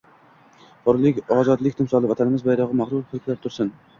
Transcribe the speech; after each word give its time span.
Hurlik, 0.85 1.19
ozodlik 1.35 1.77
timsoli– 1.81 2.09
Vatanimiz 2.13 2.45
bayrog‘i 2.47 2.79
mag‘rur 2.83 3.07
hilpirab 3.13 3.45
tursin 3.45 3.73